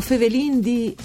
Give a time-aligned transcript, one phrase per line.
[0.00, 0.96] O fevelin di...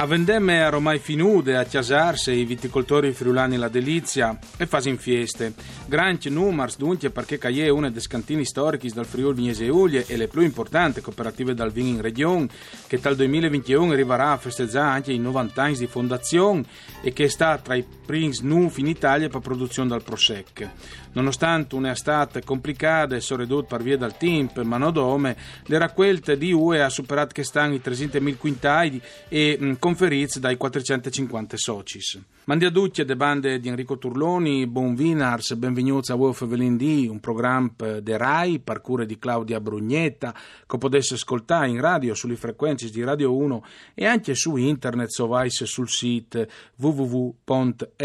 [0.00, 5.54] A vendemme ormai finude, a chiasarse i viticoltori friulani la delizia e fasi in fieste.
[5.86, 10.16] Granci, numars, dunque, perché Caie è una dei scantini storici dal Friul Vignese Ulie e
[10.16, 12.46] le più importanti cooperative dal vino in regione,
[12.86, 16.64] che dal 2021 arriverà a festeggiare anche i 90 anni di fondazione
[17.02, 20.70] e che sta tra i primi nuovi in Italia per produzione dal Prosec.
[21.12, 26.52] Nonostante un'estate complicata e soprattutto per via del tempo, ma non dome, le raccolte di
[26.52, 32.20] UE ha superato che stanno i 300.000 quintali e mh, conferiti dai 450 socis.
[32.44, 37.20] Mandi a tutti le bande di Enrico Turloni, buon vinars, benvenuti a Wolf Velindì, un
[37.20, 37.70] programma
[38.02, 40.34] de RAI, parcure di Claudia Brugnetta,
[40.66, 45.26] che potesse ascoltare in radio sulle frequenze di Radio 1 e anche su internet, so
[45.26, 46.46] vai sul sito
[46.76, 47.96] www.fvg.rai.it.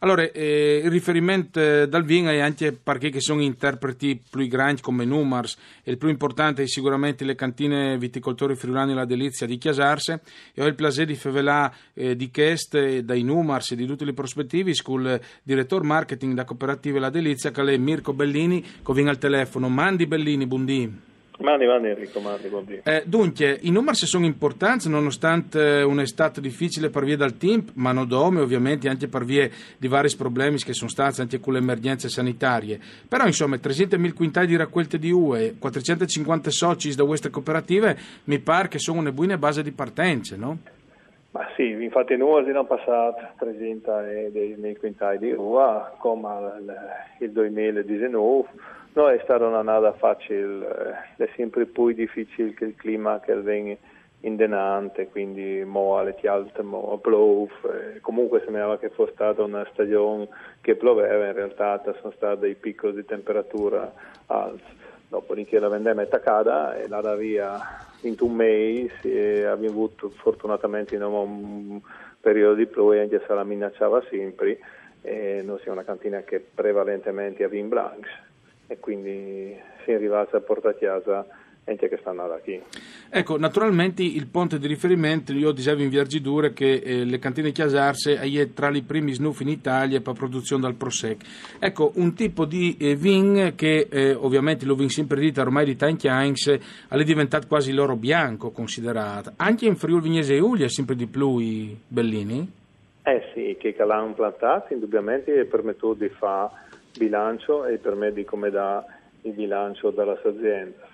[0.00, 5.06] Allora, eh, il riferimento eh, dal vino è anche perché sono interpreti più grandi come
[5.06, 10.20] Numars e il più importante è sicuramente le cantine viticoltori friulani La Delizia di Chiasarse
[10.52, 14.04] e ho il piacere di favelà eh, di Chest eh, dai Numars e di tutti
[14.04, 19.10] i prospettivi col direttore marketing da Cooperative La Delizia che è Mirko Bellini che viene
[19.10, 19.68] al telefono.
[19.68, 21.12] Mandi Bellini, buondì.
[21.38, 22.80] Mandi, mandi Enrico, mandi, buondì.
[22.84, 28.06] Eh, dunque, i numeri sono importanti nonostante un'estate difficile per via del tempo, ma non
[28.06, 32.08] dome ovviamente anche per via di vari problemi che sono stati anche con le emergenze
[32.08, 32.78] sanitarie.
[33.08, 38.68] Però insomma 300.000 quintali di raccolte di UE, 450 soci da queste cooperative mi pare
[38.68, 40.58] che sono una buona base di partenza, no?
[41.32, 46.28] Ma sì, infatti noi abbiamo passato 300.000 quintali di UE come
[47.18, 50.68] il 2019 No, è stata una nada facile,
[51.16, 53.76] è sempre più difficile che il clima che viene
[54.20, 60.28] indenante, quindi mo alle alte, mo piove, comunque sembrava che fosse stata una stagione
[60.60, 63.92] che pioveva, in realtà sono stati dei picchi di temperatura
[64.26, 64.82] alti.
[65.08, 67.58] Dopodiché la vendemma è attaccata e la via
[68.02, 71.80] in un mese e abbiamo avuto fortunatamente in un
[72.20, 74.58] periodo di piove anche se la minacciava sempre
[75.02, 78.32] e noi siamo una cantina che prevalentemente ha vin blancs
[78.66, 81.26] e quindi si è arrivati a porta a casa
[81.66, 82.60] anche che stanno da qui.
[83.08, 88.18] Ecco, naturalmente il ponte di riferimento, io dicevo in Viagidure che eh, le cantine Chiasarse
[88.18, 91.56] è tra i primi snuff in Italia per produzione dal Prosec.
[91.58, 95.76] Ecco, un tipo di eh, vin che eh, ovviamente lo vin sempre dita ormai di
[95.76, 96.32] tanti anni,
[96.88, 99.32] è diventato quasi l'oro bianco considerato.
[99.36, 102.50] Anche in Friuli Vignese e Ulia sempre di più i bellini?
[103.06, 106.63] Eh sì, che l'hanno plantato indubbiamente è permesso di fare
[106.96, 108.84] bilancio e per me di come dà
[109.22, 110.92] il bilancio della sua azienda.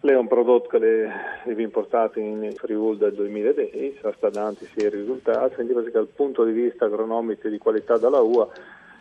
[0.00, 5.54] Lei è un prodotto che è importato in Friuli dal 2010, sta dando sia risultati,
[5.54, 8.48] quindi dal punto di vista agronomico e di qualità della uva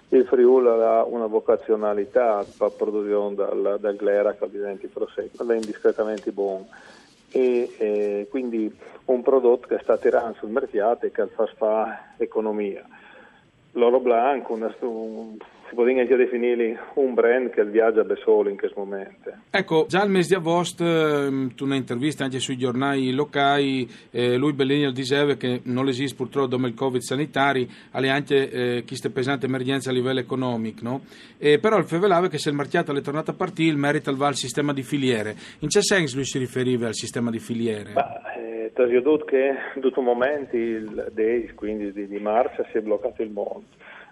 [0.09, 6.31] il Friuli ha una vocazionalità per produzione dal, dal glera che ovviamente prosecco, è indiscretamente
[6.31, 6.67] buono
[7.31, 8.71] e eh, quindi
[9.05, 12.85] un prodotto che sta tirando sul mercato e che fa fare economia.
[13.73, 15.37] L'oro bianco, un, un
[15.73, 19.31] si può anche definire un brand che viaggia da solo in questo momento.
[19.49, 24.37] Ecco, già al mese di agosto, ehm, tu ne intervista anche sui giornali locali, eh,
[24.37, 29.09] lui Bellini diceva che non esiste purtroppo dopo il Covid sanitari, alle anche eh, queste
[29.09, 31.01] pesanti emergenze a livello economico, no?
[31.39, 34.27] eh, però il fevelava che se il marchiato è tornato a partire, il merito va
[34.27, 35.35] al sistema di filiere.
[35.59, 37.93] In che senso lui si riferiva al sistema di filiere?
[37.93, 38.32] Beh,
[38.75, 42.81] eh, detto che in tutti i momenti, il 10, quindi di, di marzo, si è
[42.81, 43.65] bloccato il mondo.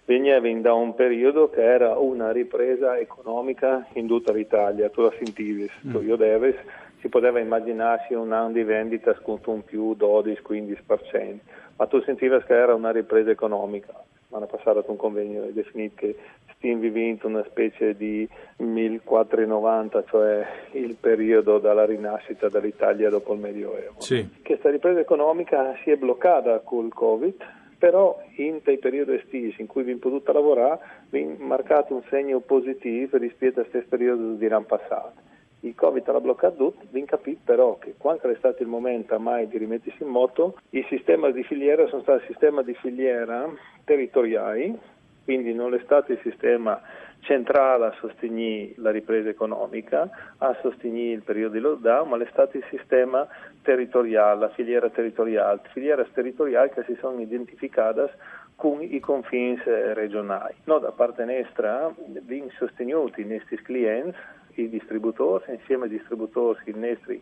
[0.06, 5.70] Veniva da un periodo che era una ripresa economica in tutta l'Italia, tu la sentivi,
[5.88, 5.96] mm.
[6.06, 6.56] io deves,
[7.00, 11.38] si poteva immaginarsi un anno di vendita con un più 12-15%,
[11.82, 13.92] ma tu sentivi che era una ripresa economica.
[14.30, 16.16] È passato un convegno e definito che
[16.56, 23.96] stiamo vivendo una specie di 1490, cioè il periodo dalla rinascita dell'Italia dopo il Medioevo.
[23.98, 24.30] Sì.
[24.44, 27.44] Questa ripresa economica si è bloccata col Covid,
[27.80, 30.80] però in quei periodi estivi in cui vi potuto lavorare
[31.10, 35.30] vi marcato un segno positivo rispetto a questo periodo di passato.
[35.64, 39.48] Il Covid l'ha bloccato tutto, vi capite però che quando è stato il momento mai
[39.48, 43.48] di rimettersi in moto, i sistemi di filiera sono stati sistemi di filiera
[43.84, 44.76] territoriali,
[45.24, 46.82] quindi non è stato il sistema
[47.20, 50.10] centrale a sostenere la ripresa economica,
[50.40, 53.28] a sostenere il periodo di lockdown, ma è stato il sistema
[53.62, 58.12] territoriale, la filiera territoriale, filiere territoriali che si sono identificate
[58.56, 60.56] con i confini regionali.
[60.66, 64.18] Noi da parte nostra abbiamo sostenuto i nostri clienti,
[64.56, 67.22] i distributori, insieme ai distributori i nostri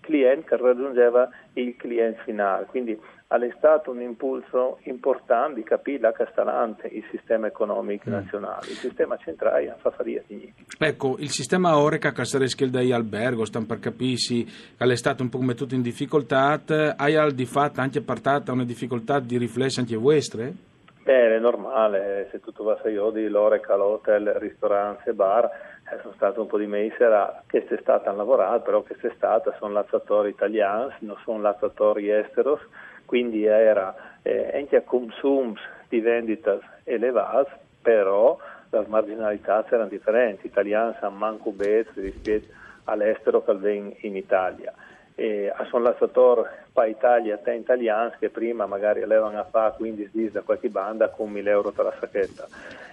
[0.00, 2.66] clienti che raggiungeva il cliente finale.
[2.66, 8.12] Quindi è stato un impulso importante di capire la Castalante, il sistema economico mm.
[8.12, 10.22] nazionale, il sistema centrale fa faria
[10.78, 15.30] Ecco, il sistema Oreca che sarebbe dai albergo, stanno per capirsi che è stato un
[15.30, 16.60] po' mettuto in difficoltà,
[16.96, 20.52] hai al di fatto anche partata una difficoltà di riflesso anche vostre?
[21.02, 25.50] Beh, è normale, se tutto va a Saiodi, l'Oreca, l'hotel, ristoranti e bar,
[25.90, 26.96] eh, sono stato un po' di mesi
[27.46, 32.10] che c'è stata a lavorare, però che c'è stata sono lazzatori italiani, non sono lazzatori
[32.10, 32.60] esteros,
[33.04, 35.54] quindi era eh, anche a consumi
[35.88, 37.50] di vendita elevati,
[37.82, 38.38] però
[38.70, 42.52] le marginalità erano differenti, italiani hanno manco bezzi rispetto
[42.84, 44.72] all'estero che vengono in Italia.
[45.16, 50.10] E a son lazzator pa Italia te italiani che prima magari avevano a fare 15
[50.12, 52.48] dis da qualche banda con 1000 euro per la sacchetta.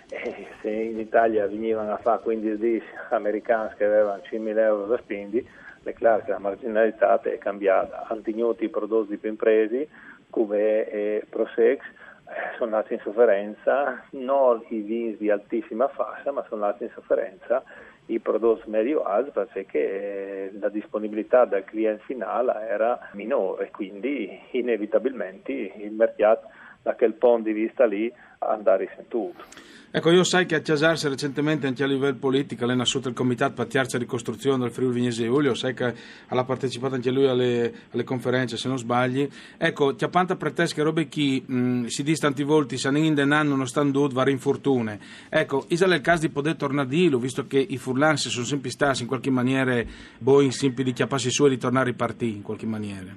[0.09, 4.97] E se in Italia venivano a fare 15 dis americani che avevano 5.000 euro da
[4.97, 5.45] spendere
[5.83, 8.06] è chiaro che la marginalità è cambiata.
[8.07, 9.88] Hanno tenuto i prodotti più impresi
[10.29, 14.03] Cuvée e Prosex eh, sono nati in sofferenza.
[14.12, 17.63] Non i vini di altissima fascia ma sono nati in sofferenza
[18.07, 26.48] i prodotti medio-alti perché la disponibilità del cliente finale era minore, quindi inevitabilmente il mercato
[26.81, 29.44] da quel punto di vista lì andare risentuto.
[29.93, 33.65] Ecco, io sai che a Ciasarsi recentemente anche a livello politico è nasciuto il comitato
[33.65, 35.93] per la ricostruzione del Friuli Vignese Giulio, sai che
[36.27, 39.27] ha partecipato anche lui alle, alle conferenze se non sbagli.
[39.57, 41.43] Ecco, ti appanta pretesca che robe chi
[41.88, 44.97] si dice tanti volti, se ne nanno non stanno vari infortune.
[45.27, 48.69] Ecco, isale il caso di poter tornare a dirlo, visto che i furlansi sono sempre
[48.69, 49.83] stati in qualche maniera,
[50.19, 53.13] voi sempre di chiappassi su e di tornare a ripartire in qualche maniera.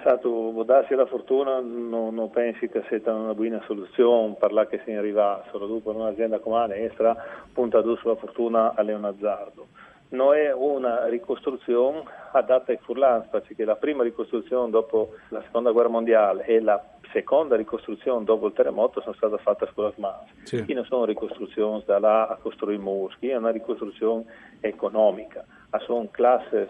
[0.00, 4.92] Stato, darsi la fortuna non, non, pensi che sia una buona soluzione parlare che si
[4.92, 7.16] arriva solo dopo un'azienda come la nostra
[7.52, 9.68] punta giù sulla fortuna a Leon Azzardo.
[10.10, 15.88] Non è una ricostruzione adatta ai furlans perché la prima ricostruzione dopo la seconda guerra
[15.88, 16.82] mondiale e la
[17.12, 20.44] seconda ricostruzione dopo il terremoto sono state fatte a scuola SMAS.
[20.44, 20.64] Sì.
[20.64, 24.24] Qui non sono ricostruzioni da là a costruire muri, è una ricostruzione
[24.60, 25.44] economica.
[25.86, 26.68] Sono classi eh,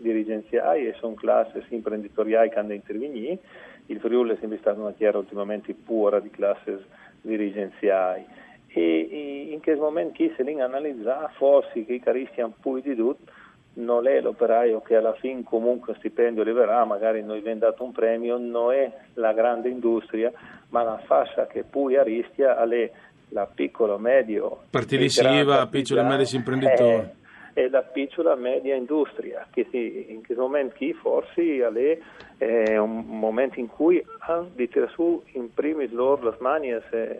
[0.00, 3.42] dirigenziali e sono classi imprenditoriali che hanno intervenuto.
[3.86, 6.76] Il Friuli è sempre stata una terra ultimamente pura di classi
[7.20, 8.24] dirigenziali.
[8.68, 12.94] E in questo momento chi se li analizza, forse che i caristi hanno più di
[12.94, 13.32] tutto,
[13.74, 17.92] non è l'operaio che alla fine comunque un stipendio leverà, magari noi abbiamo dato un
[17.92, 20.32] premio, non è la grande industria,
[20.70, 22.90] ma la fascia che poi a rischia è
[23.30, 26.90] la piccola, medio, partita piccola e media imprenditori.
[26.90, 27.16] Eh,
[27.58, 31.42] è la piccola media industria, che si, in questo momento qui forse
[32.36, 36.72] è un momento in cui hanno di tirare su in primis loro le mani,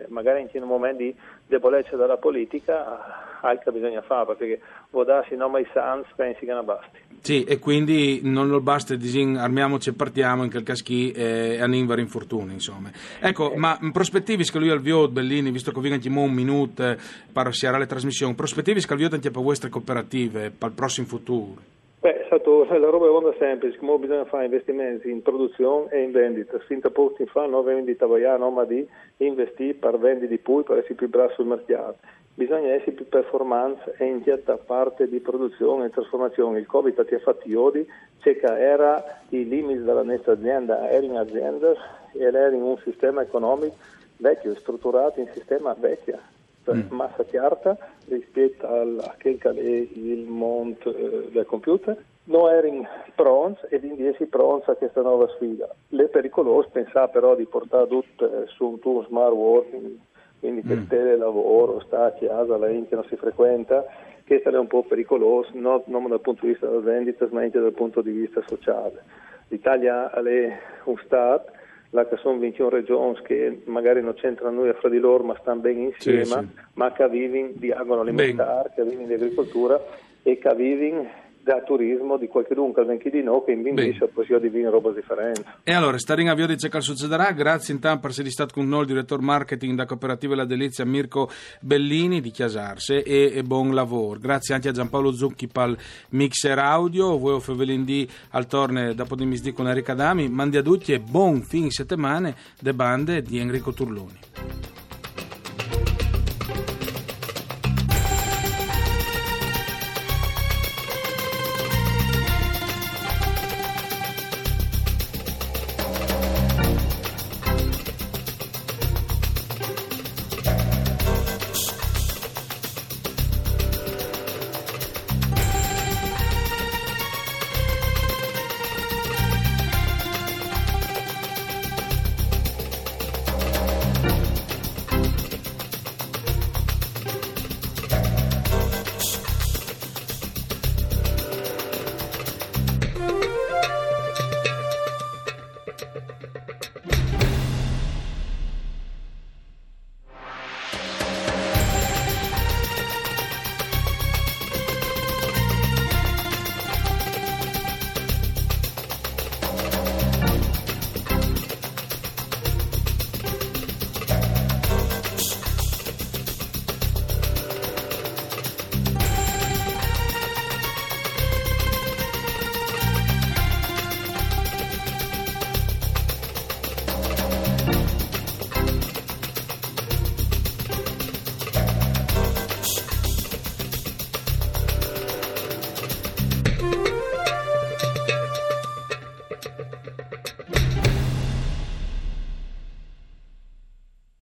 [0.07, 1.13] magari in un momento di
[1.45, 3.28] debolezza della politica,
[3.63, 4.59] che bisogna fare, perché
[4.89, 6.99] votarsi no mai sans pensi che non basti.
[7.21, 11.67] Sì, e quindi non lo basta disin armiamoci e partiamo in quel caschi e a
[11.67, 12.89] ninvare infortuni, insomma.
[13.21, 13.57] Ecco, eh.
[13.57, 16.95] ma prospettivi che lui al vio Bellini, visto che vi anche un minuto
[17.31, 21.77] per siare le trasmissioni, prospettivi vio anche per vostre cooperative, per il prossimo futuro?
[21.99, 26.11] Beh, stato, la roba è molto semplice, come bisogna fare investimenti in produzione e in
[26.11, 26.57] vendita.
[26.59, 28.87] Finta poco fa non vendita vogliamo, ma di
[29.17, 31.97] investire per vendere di più, per essere più bravi sul mercato
[32.39, 36.59] bisogna essere più performance e in certa parte di produzione e trasformazione.
[36.59, 37.85] Il Covid ti ha fatto iodi,
[38.21, 41.73] c'è che era i limiti della nostra azienda, era in azienda
[42.13, 43.75] e era in un sistema economico
[44.15, 46.17] vecchio, strutturato in sistema vecchio,
[46.63, 46.91] cioè mm.
[46.91, 47.77] massa chiara
[48.07, 52.01] rispetto a quel che è il mondo eh, del computer.
[52.29, 55.67] Non erano pronti ed indiesi pronti a questa nuova sfida.
[55.89, 59.97] Le pericolose pensare però di portare tutto eh, su un tuo smart working
[60.39, 60.87] quindi per mm.
[60.87, 63.85] telelavoro, sta a casa, la gente non si frequenta,
[64.25, 67.59] questo è un po' pericoloso, non, non dal punto di vista della vendita, ma anche
[67.59, 69.03] dal punto di vista sociale.
[69.49, 71.51] L'Italia è un Stato,
[71.91, 75.61] là che sono 21 regioni che magari non c'entrano noi fra di loro, ma stanno
[75.61, 76.47] bene insieme, sì, sì.
[76.73, 79.81] ma che vivono di agroalimentare, che vivono di agricoltura
[80.21, 81.07] e che vivono
[81.49, 85.43] da turismo di qualche dunque, anche di no, che invindisce poi si divina roba differente.
[85.63, 88.81] E allora, stare in avvio di che succederà, grazie intanto per essere stato con noi
[88.81, 91.27] il direttore marketing da Cooperativa La Delizia Mirko
[91.59, 94.19] Bellini di Chiasarse e, e, buon lavoro.
[94.19, 95.77] Grazie anche a Giampaolo Zucchi il
[96.09, 100.61] mixer audio, voi o Fevelindì al torne dopo di misdì con Enrica Dami, mandi a
[100.61, 104.78] tutti e buon fin settimane de bande di Enrico Turloni.